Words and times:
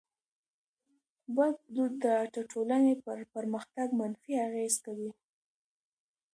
بد 1.35 1.55
دود 1.75 1.93
د 2.03 2.05
ټټولني 2.33 2.93
پر 3.05 3.17
پرمختګ 3.33 3.87
منفي 3.99 4.33
اغېز 4.47 4.75
کوي. 4.85 5.11